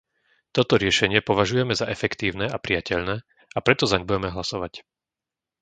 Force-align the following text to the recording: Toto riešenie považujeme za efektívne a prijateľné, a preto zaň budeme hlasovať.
Toto 0.55 0.73
riešenie 0.83 1.19
považujeme 1.29 1.73
za 1.81 1.85
efektívne 1.95 2.45
a 2.49 2.57
prijateľné, 2.65 3.15
a 3.53 3.57
preto 3.65 3.83
zaň 3.91 4.01
budeme 4.07 4.29
hlasovať. 4.35 4.73